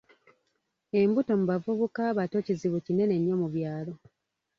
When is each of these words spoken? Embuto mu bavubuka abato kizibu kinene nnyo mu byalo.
Embuto 0.99 1.31
mu 1.39 1.45
bavubuka 1.51 1.99
abato 2.11 2.37
kizibu 2.45 2.77
kinene 2.85 3.15
nnyo 3.17 3.35
mu 3.41 3.47
byalo. 3.53 3.93